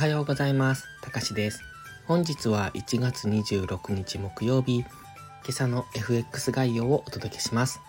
[0.00, 0.86] はようございます。
[1.02, 1.60] たかしです。
[2.06, 4.86] 本日は1月26日木曜日、今
[5.50, 7.82] 朝の FX 概要をお届けします。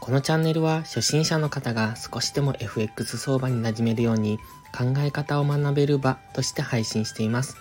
[0.00, 4.38] このチャンネルは初心者の方が少しでも FX 相場に馴染めるように
[4.76, 7.56] 考え方を学べる場として配信しています。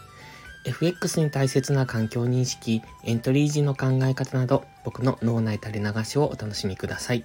[0.66, 7.24] FX に大切な環境認識、エントリー時の考え方など、僕の脳内垂れ流しをお楽しみください。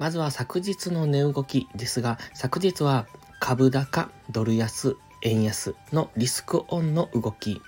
[0.00, 3.06] まずは昨日の値動きですが、昨日は
[3.38, 7.60] 株高、ドル安、円安のリスクオンの動き。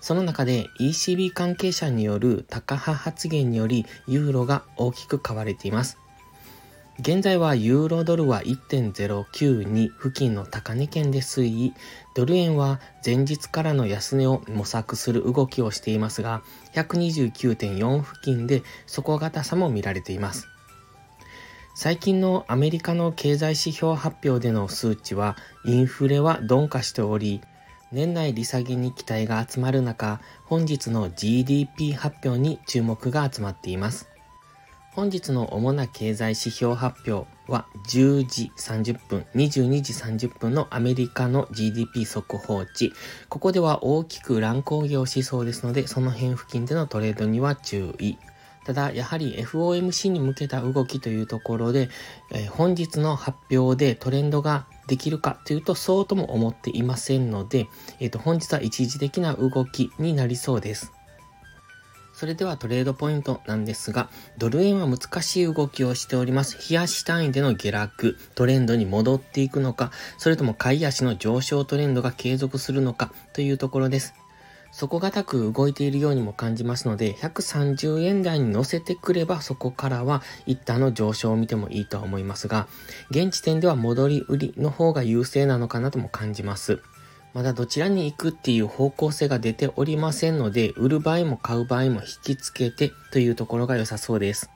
[0.00, 5.98] その中で ECB 関係者による高派発言によりユーロが大きく買われています。
[7.00, 11.72] 現在はユーロドルは1.092付近の高値圏で推移、
[12.14, 16.42] ドル円は前日からの安値を模索する動きをしていますが、
[16.74, 20.49] 129.4付近で底堅さも見られています。
[21.82, 27.40] 最近のアメリカの経済指標発表での数値はインフレは鈍化しており、
[27.90, 34.10] 年内利下げに期待が集まる中、本日の GDP 発表に注目が集まっています。
[34.92, 42.92] 本日の主な経済指標発表は10時30分、22時30分のアメリカの GDP 速報値。
[43.30, 48.18] ここでは大きく乱高下をしそうですので、その辺付近でのトレードには注意。
[48.64, 51.88] ただ、やはり FOMC に向けた動きというところで、
[52.30, 57.68] えー、本日の発表でトレンドができるかというと、そうとも思っていませんので、
[58.00, 60.92] えっ、ー、と、本日は一時的な動きになりそうです。
[62.20, 66.58] それではトレードポイントなんですが、ドル円は難しい動きをしております。
[66.58, 74.12] 日足単位での下落、トレンドに戻っていくのか、それとも買い足の上昇トレンドが継続するのかというところです。
[74.72, 82.68] 底堅く動いているようにも感じますので、130円台に乗せてくればそこからは一旦の上昇を見てもいいとは思いますが、
[83.10, 86.80] 現時点では戻り売りの方が優勢なのかなとも感じます。
[87.32, 94.50] まだどちらに行くっていう方向性が出ておりませんので、売る場合も買う場合も引き付けてというところが良さそうです。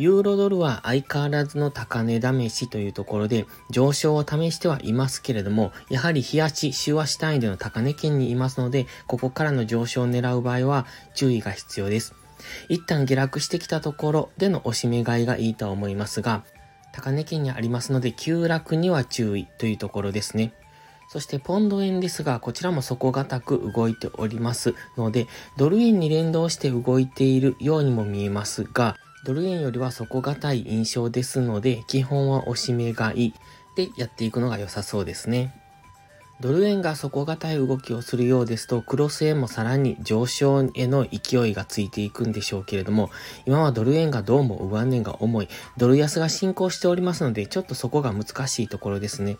[0.00, 12.14] ユーロドルは相変わらずの高値試しというところで上昇を試してはいますけれども、やはり日足、週足単位での高値圏にいますので、ここからの上昇を狙う場合は注意が必要です。
[12.70, 16.44] 一旦下落してきたところでの押し目買いがいいと思いますが、
[16.94, 20.54] 高値圏にありますので急落には注意というところですね。
[21.10, 25.26] そしてポンド円ですが、こちらも底堅く動いておりますので、
[25.58, 33.34] ドル円に連動して動いているようにも見えますが、ドル円よりは底堅い印象ですので、基本は押し目買い
[33.76, 35.59] でやっていくのが良さそうですね。
[36.40, 43.10] ドル円が底堅い動きをするようですと、クロス円もさらに上昇への勢いがついていくんでしょうけれども、
[43.44, 49.36] 今はドル円がどうも上値が重い、ドル安が進行しておりますので、ちょっとそこが難しいところですね。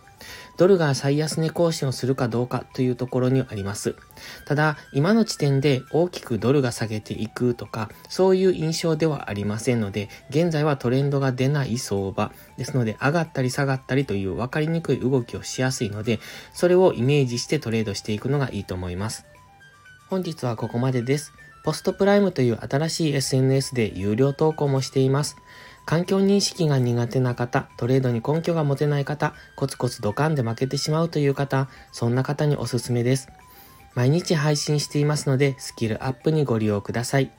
[0.59, 3.97] ドルが最安値更新をするかどうかというところにあります。
[4.45, 16.21] ただ、今の時点で大きくドルが下げていくとか、そういう印象ではありませんので、現在はトレンドが出ない相場ですので、上がったり下がったりという分かりにくい動きをしやすいので、
[16.53, 19.25] それをイメージしてトレードしていくのがいいと思います。
[20.09, 21.33] 本日はここまでです。
[21.63, 25.37] ポストプライムという新しい SNS で有料投稿もしています。
[25.87, 33.29] 環境認識が苦手な方、トレードに根拠が持てない方、コツコツドカンで負けてしまうという方、そんな方におすすめです。
[33.95, 37.31] 毎日配信していますので、スキルアップにご利用ください。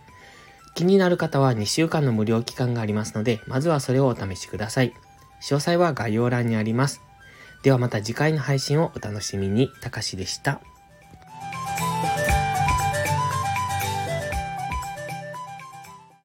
[0.75, 4.93] 気になる方は2週間の無料期間がありますので、まずはそれをお試しください。
[5.41, 7.01] 詳細は概要欄にあります。
[7.63, 9.69] ではまた次回の配信をお楽しみに。
[9.81, 10.61] たかしでした。